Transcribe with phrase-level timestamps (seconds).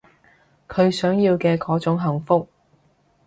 [0.67, 2.47] 佢想要嘅嗰種幸福